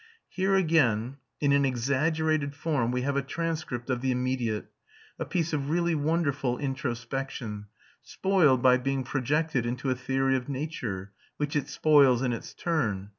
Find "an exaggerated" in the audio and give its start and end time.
1.51-2.55